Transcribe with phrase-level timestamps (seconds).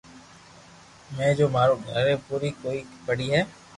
[1.39, 3.41] جي مو ماري گھر ري پوري ڪوئي پڙي ھي